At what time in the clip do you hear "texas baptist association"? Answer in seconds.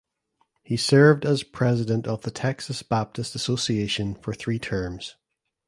2.31-4.15